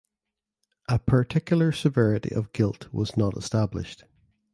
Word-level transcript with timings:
A 0.89 0.97
particular 0.97 1.71
severity 1.71 2.33
of 2.33 2.53
guilt 2.53 2.91
was 2.91 3.15
not 3.15 3.37
established. 3.37 4.05